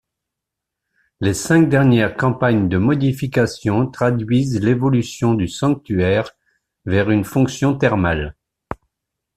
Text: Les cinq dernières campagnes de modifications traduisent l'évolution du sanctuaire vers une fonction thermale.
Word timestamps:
Les 1.19 1.35
cinq 1.35 1.69
dernières 1.69 2.17
campagnes 2.17 2.67
de 2.67 2.79
modifications 2.79 3.85
traduisent 3.85 4.59
l'évolution 4.59 5.35
du 5.35 5.47
sanctuaire 5.47 6.31
vers 6.85 7.11
une 7.11 7.23
fonction 7.23 7.77
thermale. 7.77 8.35